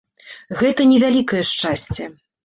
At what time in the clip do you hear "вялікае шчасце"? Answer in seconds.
1.03-2.09